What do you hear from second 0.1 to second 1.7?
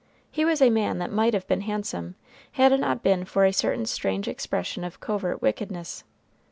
He was a man that might have been